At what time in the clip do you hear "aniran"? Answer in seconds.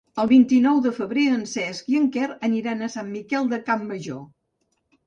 2.51-2.81